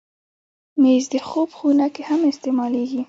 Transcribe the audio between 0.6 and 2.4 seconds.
مېز د خوب خونه کې هم